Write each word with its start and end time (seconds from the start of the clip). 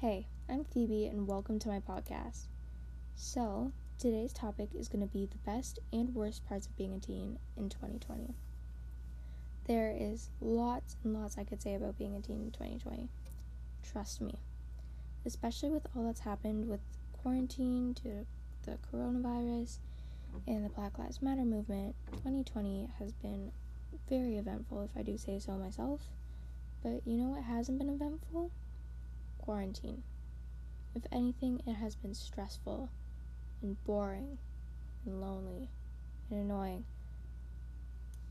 Hey, 0.00 0.28
I'm 0.48 0.64
Phoebe, 0.64 1.08
and 1.08 1.26
welcome 1.26 1.58
to 1.58 1.68
my 1.68 1.78
podcast. 1.78 2.46
So, 3.16 3.72
today's 3.98 4.32
topic 4.32 4.70
is 4.74 4.88
going 4.88 5.06
to 5.06 5.12
be 5.12 5.26
the 5.26 5.36
best 5.44 5.78
and 5.92 6.14
worst 6.14 6.42
parts 6.48 6.66
of 6.66 6.74
being 6.74 6.94
a 6.94 6.98
teen 6.98 7.38
in 7.54 7.68
2020. 7.68 8.34
There 9.66 9.94
is 9.94 10.30
lots 10.40 10.96
and 11.04 11.12
lots 11.12 11.36
I 11.36 11.44
could 11.44 11.60
say 11.60 11.74
about 11.74 11.98
being 11.98 12.16
a 12.16 12.22
teen 12.22 12.40
in 12.40 12.50
2020. 12.50 13.10
Trust 13.82 14.22
me. 14.22 14.38
Especially 15.26 15.68
with 15.68 15.86
all 15.94 16.06
that's 16.06 16.20
happened 16.20 16.66
with 16.66 16.80
quarantine 17.12 17.92
due 17.92 18.24
to 18.64 18.70
the 18.70 18.78
coronavirus 18.90 19.80
and 20.46 20.64
the 20.64 20.70
Black 20.70 20.98
Lives 20.98 21.20
Matter 21.20 21.44
movement, 21.44 21.94
2020 22.12 22.88
has 22.98 23.12
been 23.12 23.52
very 24.08 24.38
eventful, 24.38 24.80
if 24.80 24.98
I 24.98 25.02
do 25.02 25.18
say 25.18 25.38
so 25.38 25.58
myself. 25.58 26.00
But 26.82 27.02
you 27.04 27.18
know 27.18 27.28
what 27.28 27.42
hasn't 27.42 27.78
been 27.78 27.90
eventful? 27.90 28.50
Quarantine. 29.50 30.04
If 30.94 31.02
anything, 31.10 31.60
it 31.66 31.72
has 31.72 31.96
been 31.96 32.14
stressful 32.14 32.88
and 33.60 33.82
boring 33.82 34.38
and 35.04 35.20
lonely 35.20 35.70
and 36.30 36.38
annoying. 36.38 36.84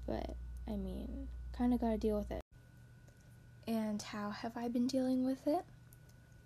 But, 0.08 0.38
I 0.66 0.78
mean, 0.78 1.28
kinda 1.52 1.78
gotta 1.78 1.98
deal 1.98 2.20
with 2.20 2.32
it. 2.32 2.42
And 3.68 4.02
how 4.02 4.30
have 4.30 4.56
I 4.56 4.70
been 4.70 4.88
dealing 4.88 5.26
with 5.26 5.46
it? 5.46 5.66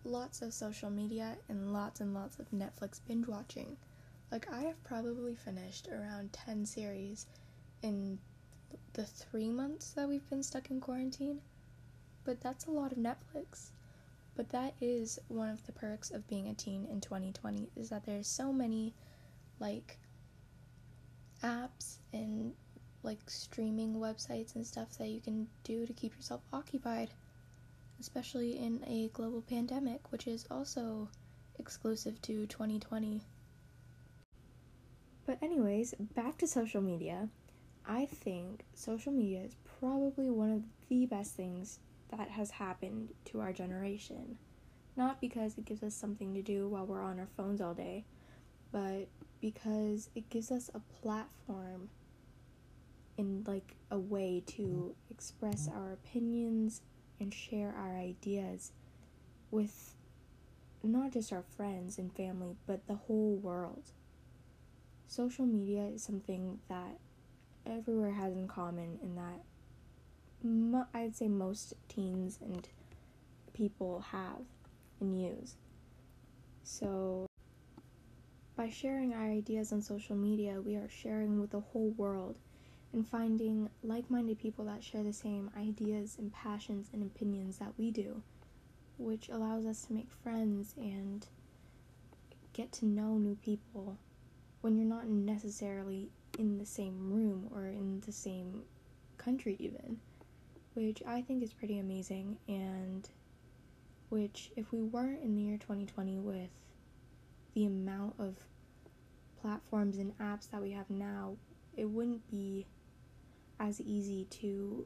Lots 0.04 0.42
of 0.42 0.56
social 0.56 0.90
media 0.90 1.38
and 1.48 1.72
lots 1.72 2.02
and 2.02 2.16
lots 2.16 2.40
of 2.40 2.50
Netflix 2.50 3.00
binge 3.08 3.28
watching. 3.28 3.78
Like, 4.32 4.52
I 4.52 4.62
have 4.62 4.84
probably 4.84 5.36
finished 5.36 5.88
around 5.88 6.34
10 6.34 6.66
series 6.66 7.28
in 7.84 8.18
the 8.94 9.06
three 9.06 9.52
months 9.52 9.92
that 9.92 10.10
we've 10.10 10.28
been 10.32 10.42
stuck 10.42 10.72
in 10.72 10.82
quarantine. 10.82 11.42
But 12.24 12.42
that's 12.42 12.66
a 12.66 12.72
lot 12.72 12.92
of 12.92 12.98
Netflix. 12.98 13.70
But 14.36 14.50
that 14.50 14.74
is 14.82 15.20
one 15.28 15.50
of 15.50 15.66
the 15.66 15.72
perks 15.72 16.10
of 16.12 16.28
being 16.28 16.48
a 16.48 16.54
teen 16.54 16.88
in 16.90 17.02
2020 17.02 17.70
is 17.76 17.90
that 17.90 18.06
there's 18.06 18.28
so 18.28 18.52
many 18.52 18.94
like 19.60 20.00
apps 21.44 21.98
and 22.12 22.54
like 23.04 23.20
streaming 23.30 23.96
websites 23.96 24.56
and 24.56 24.66
stuff 24.66 24.98
that 24.98 25.10
you 25.10 25.22
can 25.22 25.48
do 25.64 25.86
to 25.86 25.94
keep 25.94 26.16
yourself 26.16 26.42
occupied, 26.52 27.10
especially 28.00 28.58
in 28.58 28.84
a 28.88 29.10
global 29.14 29.42
pandemic, 29.42 30.12
which 30.12 30.26
is 30.26 30.48
also 30.50 31.10
exclusive 31.60 32.22
to 32.22 32.48
2020. 32.48 33.22
But, 35.26 35.42
anyways, 35.42 35.94
back 36.16 36.38
to 36.40 36.48
social 36.48 36.82
media. 36.82 37.30
I 37.86 38.06
think 38.06 38.64
social 38.74 39.12
media 39.12 39.42
is 39.42 39.56
probably 39.80 40.30
one 40.30 40.52
of 40.52 40.64
the 40.90 41.06
best 41.06 41.36
things 41.36 41.80
that 42.18 42.30
has 42.30 42.52
happened 42.52 43.10
to 43.26 43.40
our 43.40 43.54
generation. 43.54 44.38
Not 44.96 45.20
because 45.20 45.58
it 45.58 45.66
gives 45.66 45.84
us 45.84 45.96
something 45.96 46.34
to 46.36 46.42
do 46.42 46.68
while 46.68 46.86
we're 46.86 47.02
on 47.02 47.20
our 47.20 47.30
phones 47.36 47.62
all 47.62 47.74
day, 47.74 48.06
but 48.72 49.08
because 49.42 50.10
it 50.16 50.30
gives 50.30 50.52
us 50.52 50.70
a 50.74 50.80
platform 51.02 51.90
in 53.18 53.44
like 53.48 53.76
a 53.92 53.98
way 53.98 54.44
to 54.46 54.96
express 55.10 55.68
our 55.74 55.92
opinions 55.92 56.82
and 57.20 57.34
share 57.34 57.74
our 57.78 57.98
ideas 57.98 58.72
with 59.52 59.96
not 60.84 61.12
just 61.12 61.32
our 61.32 61.44
friends 61.56 61.98
and 61.98 62.14
family, 62.14 62.56
but 62.66 62.86
the 62.88 62.96
whole 62.96 63.36
world. 63.36 63.92
Social 65.08 65.46
media 65.46 65.84
is 65.84 66.04
something 66.04 66.60
that 66.70 66.98
everywhere 67.66 68.12
has 68.12 68.34
in 68.34 68.48
common 68.48 69.00
in 69.02 69.16
that 69.16 69.42
mo- 70.44 70.88
I'd 70.94 71.16
say 71.16 71.28
most 71.28 71.74
teens 71.88 72.40
and 72.42 72.68
people 73.54 74.02
have 74.12 74.42
and 75.00 75.20
use. 75.22 75.56
So, 76.64 77.28
by 78.56 78.70
sharing 78.70 79.14
our 79.14 79.26
ideas 79.26 79.72
on 79.74 79.82
social 79.82 80.16
media, 80.16 80.62
we 80.62 80.76
are 80.76 80.90
sharing 80.90 81.40
with 81.40 81.52
the 81.52 81.60
whole 81.60 81.90
world 81.92 82.38
and 82.94 83.08
finding 83.08 83.70
like 83.84 84.10
minded 84.10 84.38
people 84.40 84.66
that 84.66 84.84
share 84.84 85.04
the 85.04 85.14
same 85.14 85.50
ideas 85.58 86.16
and 86.20 86.32
passions 86.32 86.90
and 86.94 87.02
opinions 87.04 87.58
that 87.58 87.74
we 87.78 87.92
do, 87.92 88.22
which 88.98 89.30
allows 89.30 89.66
us 89.66 89.82
to 89.84 89.94
make 89.94 90.10
friends 90.24 90.76
and 90.78 91.26
get 92.54 92.72
to 92.72 92.86
know 92.86 93.18
new 93.18 93.36
people 93.36 93.98
when 94.62 94.78
you're 94.78 94.88
not 94.88 95.08
necessarily 95.08 96.10
in 96.38 96.58
the 96.58 96.66
same 96.66 97.12
room 97.12 97.50
or 97.54 97.68
in 97.68 98.02
the 98.06 98.12
same 98.12 98.62
country, 99.18 99.56
even 99.60 100.00
which 100.74 101.04
I 101.08 101.22
think 101.22 101.44
is 101.44 101.54
pretty 101.54 101.80
amazing, 101.80 102.38
and 102.48 103.08
which, 104.10 104.52
if 104.56 104.72
we 104.72 104.82
weren't 104.82 105.22
in 105.24 105.36
the 105.36 105.42
year 105.42 105.58
2020 105.58 106.20
with 106.20 106.50
the 107.54 107.66
amount 107.66 108.16
of 108.20 108.36
platforms 109.42 109.98
and 109.98 110.18
apps 110.18 110.50
that 110.52 110.62
we 110.62 110.72
have 110.72 110.90
now, 110.90 111.36
it 111.76 111.86
wouldn't 111.86 112.30
be 112.30 112.66
as 113.60 113.82
easy 113.82 114.26
to 114.30 114.86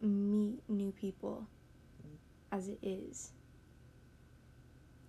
meet 0.00 0.60
new 0.68 0.92
people 0.92 1.46
as 2.52 2.68
it 2.68 2.78
is. 2.82 3.32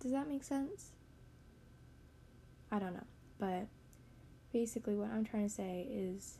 Does 0.00 0.12
that 0.12 0.28
make 0.28 0.44
sense? 0.44 0.92
I 2.72 2.78
don't 2.78 2.94
know, 2.94 3.06
but 3.38 3.66
basically, 4.52 4.94
what 4.94 5.10
I'm 5.10 5.24
trying 5.24 5.48
to 5.48 5.52
say 5.52 5.86
is 5.90 6.38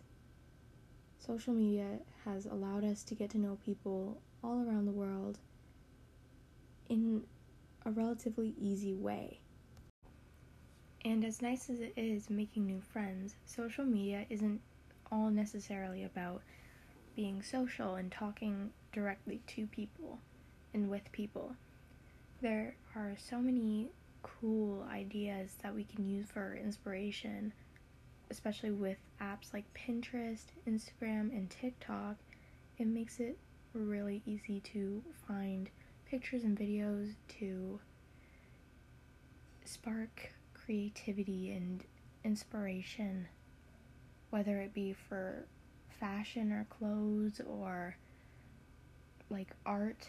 social 1.21 1.53
media 1.53 1.99
has 2.25 2.47
allowed 2.47 2.85
us 2.85 3.03
to 3.05 3.15
get 3.15 3.31
to 3.31 3.39
know 3.39 3.59
people 3.65 4.21
all 4.43 4.65
around 4.67 4.87
the 4.87 4.93
world 4.93 5.39
in 6.89 7.23
a 7.85 7.91
relatively 7.91 8.55
easy 8.59 8.95
way. 8.95 9.41
And 11.05 11.25
as 11.25 11.41
nice 11.41 11.71
as 11.71 11.81
it 11.81 11.93
is 11.97 12.29
making 12.29 12.67
new 12.67 12.81
friends, 12.81 13.35
social 13.47 13.85
media 13.85 14.27
isn't 14.29 14.61
all 15.13 15.31
necessarily 15.31 16.05
about 16.05 16.43
being 17.17 17.43
social 17.43 17.95
and 17.95 18.11
talking 18.11 18.71
directly 18.93 19.41
to 19.49 19.67
people 19.67 20.19
and 20.73 20.89
with 20.89 21.13
people. 21.13 21.55
There 22.41 22.77
are 22.97 23.15
so 23.19 23.39
many 23.39 23.91
cool 24.23 24.87
ideas 24.91 25.57
that 25.63 25.75
we 25.75 25.85
can 25.85 26.07
use 26.09 26.27
for 26.31 26.55
inspiration 26.55 27.53
especially 28.31 28.71
with 28.71 28.99
apps 29.21 29.53
like 29.53 29.65
Pinterest, 29.75 30.45
Instagram, 30.69 31.31
and 31.33 31.51
TikTok, 31.51 32.17
it 32.79 32.87
makes 32.87 33.19
it 33.19 33.37
really 33.75 34.23
easy 34.25 34.61
to 34.61 35.03
find 35.27 35.69
pictures 36.07 36.45
and 36.45 36.59
videos 36.59 37.15
to 37.29 37.81
spark 39.65 40.33
creativity 40.55 41.53
and 41.53 41.85
inspiration, 42.25 43.27
whether 44.31 44.61
it 44.61 44.73
be 44.73 44.93
for 44.93 45.47
fashion 45.99 46.53
or 46.53 46.67
clothes 46.71 47.41
or 47.47 47.97
like 49.29 49.51
art 49.67 50.09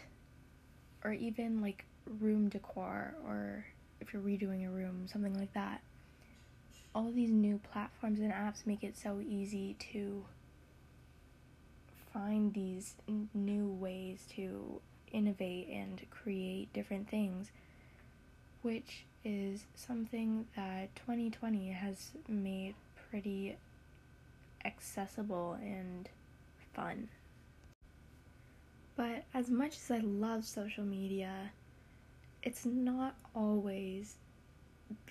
or 1.04 1.12
even 1.12 1.60
like 1.60 1.84
room 2.20 2.48
decor 2.48 3.14
or 3.24 3.64
if 4.00 4.12
you're 4.12 4.22
redoing 4.22 4.66
a 4.66 4.70
room, 4.70 5.06
something 5.06 5.34
like 5.38 5.52
that 5.52 5.80
all 6.94 7.10
these 7.10 7.30
new 7.30 7.58
platforms 7.72 8.20
and 8.20 8.32
apps 8.32 8.66
make 8.66 8.84
it 8.84 8.96
so 8.96 9.20
easy 9.20 9.76
to 9.92 10.24
find 12.12 12.52
these 12.52 12.94
n- 13.08 13.30
new 13.32 13.66
ways 13.66 14.26
to 14.36 14.80
innovate 15.10 15.68
and 15.68 16.02
create 16.10 16.72
different 16.72 17.08
things, 17.08 17.50
which 18.62 19.04
is 19.24 19.64
something 19.74 20.46
that 20.56 20.94
2020 20.96 21.70
has 21.70 22.10
made 22.28 22.74
pretty 23.10 23.56
accessible 24.64 25.56
and 25.62 26.08
fun. 26.74 27.08
But 28.96 29.24
as 29.32 29.48
much 29.48 29.76
as 29.76 29.90
I 29.90 29.98
love 29.98 30.44
social 30.44 30.84
media, 30.84 31.52
it's 32.42 32.66
not 32.66 33.14
always 33.34 34.16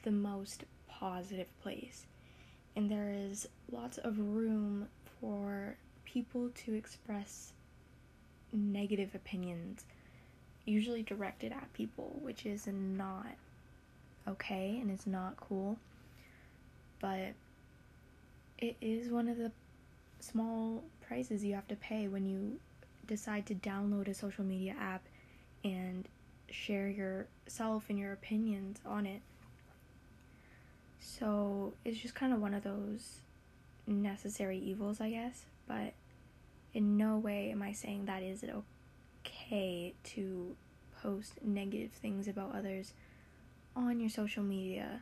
the 0.04 0.12
most 0.12 0.66
positive 1.01 1.48
place. 1.62 2.06
And 2.75 2.89
there 2.89 3.12
is 3.13 3.50
lots 3.71 3.98
of 3.98 4.18
room 4.19 4.88
for 5.19 5.75
people 6.06 6.50
to 6.63 6.74
express 6.74 7.51
negative 8.53 9.15
opinions, 9.15 9.83
usually 10.65 11.03
directed 11.03 11.51
at 11.51 11.74
people, 11.74 12.15
which 12.21 12.45
is 12.45 12.68
not 12.68 13.27
okay 14.27 14.77
and 14.80 14.92
it's 14.92 15.07
not 15.07 15.36
cool. 15.38 15.77
But 17.00 17.33
it 18.59 18.77
is 18.80 19.09
one 19.09 19.27
of 19.27 19.38
the 19.38 19.51
small 20.19 20.83
prices 21.01 21.44
you 21.44 21.56
have 21.56 21.68
to 21.68 21.75
pay 21.75 22.07
when 22.07 22.25
you 22.25 22.59
decide 23.07 23.48
to 23.48 23.56
download 23.56 24.07
a 24.07 24.13
social 24.13 24.45
media 24.45 24.75
app 24.80 25.01
and 25.63 26.07
share 26.51 26.88
yourself 26.88 27.86
and 27.89 27.98
your 27.98 28.13
opinions 28.13 28.80
on 28.86 29.06
it. 29.07 29.21
So 31.01 31.74
it's 31.83 31.98
just 31.98 32.13
kind 32.13 32.31
of 32.31 32.39
one 32.39 32.53
of 32.53 32.63
those 32.63 33.21
necessary 33.88 34.59
evils, 34.59 35.01
I 35.01 35.09
guess. 35.09 35.45
But 35.68 35.94
in 36.74 36.95
no 36.95 37.18
way 37.18 37.51
am 37.51 37.62
I 37.62 37.74
saying 37.74 38.06
that 38.06 38.21
is 38.24 38.44
it 38.44 38.53
okay 39.25 39.94
to 40.03 40.56
post 41.01 41.33
negative 41.44 41.92
things 41.92 42.27
about 42.27 42.56
others 42.56 42.94
on 43.75 44.00
your 44.00 44.09
social 44.09 44.44
media 44.44 45.01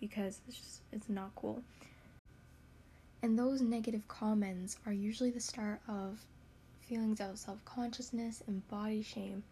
because 0.00 0.40
it's 0.48 0.58
just 0.58 0.80
it's 0.92 1.08
not 1.08 1.30
cool. 1.36 1.62
And 3.22 3.38
those 3.38 3.60
negative 3.62 4.06
comments 4.08 4.76
are 4.86 4.92
usually 4.92 5.30
the 5.30 5.40
start 5.40 5.80
of 5.88 6.20
feelings 6.80 7.20
of 7.20 7.38
self-consciousness 7.38 8.42
and 8.46 8.66
body 8.68 9.02
shame, 9.02 9.42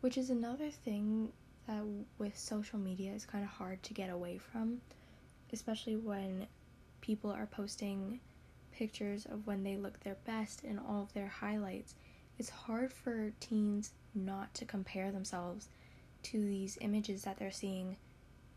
which 0.00 0.18
is 0.18 0.30
another 0.30 0.70
thing 0.70 1.32
that 1.68 1.84
with 2.18 2.36
social 2.36 2.78
media 2.78 3.12
is 3.12 3.24
kind 3.24 3.44
of 3.44 3.50
hard 3.50 3.82
to 3.84 3.94
get 3.94 4.10
away 4.10 4.38
from, 4.38 4.80
especially 5.52 5.96
when 5.96 6.46
people 7.00 7.30
are 7.30 7.46
posting 7.46 8.18
pictures 8.72 9.26
of 9.26 9.46
when 9.46 9.62
they 9.62 9.76
look 9.76 10.00
their 10.00 10.16
best 10.24 10.64
and 10.64 10.80
all 10.80 11.02
of 11.02 11.12
their 11.12 11.28
highlights. 11.28 11.94
It's 12.38 12.50
hard 12.50 12.92
for 12.92 13.32
teens 13.38 13.92
not 14.14 14.54
to 14.54 14.64
compare 14.64 15.12
themselves 15.12 15.68
to 16.24 16.40
these 16.40 16.78
images 16.80 17.22
that 17.22 17.38
they're 17.38 17.50
seeing 17.50 17.96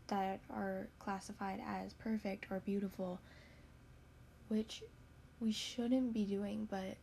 that 0.08 0.40
are 0.50 0.88
classified 0.98 1.60
as 1.66 1.92
perfect 1.94 2.46
or 2.50 2.60
beautiful, 2.60 3.20
which 4.48 4.82
we 5.40 5.52
shouldn't 5.52 6.12
be 6.12 6.24
doing, 6.24 6.66
but 6.70 6.96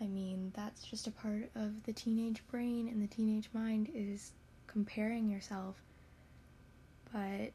I 0.00 0.06
mean, 0.06 0.52
that's 0.54 0.84
just 0.84 1.06
a 1.06 1.10
part 1.10 1.50
of 1.54 1.82
the 1.84 1.92
teenage 1.92 2.42
brain 2.50 2.88
and 2.88 3.02
the 3.02 3.14
teenage 3.14 3.48
mind 3.52 3.90
is 3.94 4.32
comparing 4.76 5.30
yourself. 5.30 5.74
But 7.10 7.52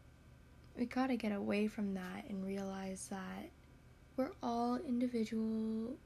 we 0.75 0.87
gotta 0.87 1.15
get 1.15 1.31
away 1.31 1.67
from 1.67 1.93
that 1.93 2.25
and 2.27 2.43
realize 2.43 3.09
that 3.11 3.51
we're 4.17 4.31
all 4.41 4.77
individuals 4.77 5.99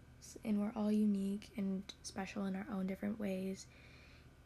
and 0.43 0.59
we're 0.59 0.73
all 0.75 0.91
unique 0.91 1.51
and 1.55 1.83
special 2.03 2.43
in 2.47 2.55
our 2.57 2.65
own 2.69 2.85
different 2.85 3.17
ways 3.17 3.65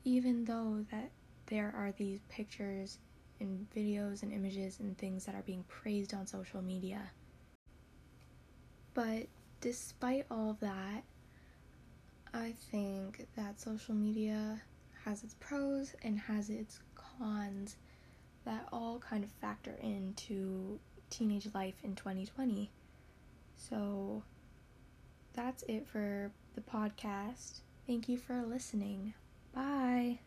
even 0.04 0.46
though 0.46 0.86
that 0.92 1.10
there 1.48 1.74
are 1.76 1.92
these 1.98 2.20
pictures 2.30 3.00
and 3.40 3.66
videos 3.76 4.22
and 4.22 4.32
images 4.32 4.80
and 4.80 4.96
things 4.98 5.26
that 5.26 5.34
are 5.34 5.42
being 5.42 5.64
praised 5.68 6.14
on 6.14 6.28
social 6.28 6.62
media 6.62 7.02
but 8.94 9.26
despite 9.62 10.26
all 10.30 10.52
of 10.52 10.60
that 10.60 11.04
i 12.34 12.54
think 12.70 13.26
that 13.36 13.60
social 13.60 13.96
media 13.96 14.62
has 15.06 15.24
its 15.24 15.36
pros 15.40 15.96
and 16.04 16.20
has 16.20 16.50
its 16.50 16.80
cons 16.96 17.78
that 18.46 18.68
all 18.72 19.00
kind 19.00 19.24
of 19.24 19.32
factor 19.32 19.76
into 19.82 20.80
teenage 21.10 21.48
life 21.54 21.76
in 21.84 21.96
2020 21.96 22.70
so 23.56 24.24
that's 25.34 25.64
it 25.68 25.88
for 25.88 26.32
the 26.56 26.62
podcast. 26.62 27.62
Thank 27.88 28.10
you 28.10 28.18
for 28.18 28.44
listening. 28.44 29.14
Bye. 29.54 30.20